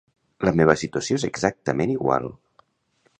La 0.47 0.53
meva 0.61 0.75
situació 0.83 1.19
és 1.21 1.27
exactament 1.29 1.93
igual. 1.99 2.27